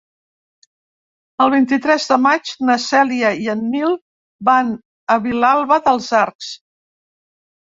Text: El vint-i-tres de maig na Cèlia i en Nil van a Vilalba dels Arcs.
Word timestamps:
El 1.43 1.51
vint-i-tres 1.53 2.07
de 2.13 2.17
maig 2.23 2.53
na 2.69 2.77
Cèlia 2.85 3.31
i 3.43 3.51
en 3.55 3.63
Nil 3.75 3.93
van 4.49 4.73
a 5.17 5.19
Vilalba 5.27 5.79
dels 5.91 6.09
Arcs. 6.23 6.51